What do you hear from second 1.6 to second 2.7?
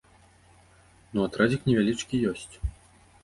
невялічкі ёсць.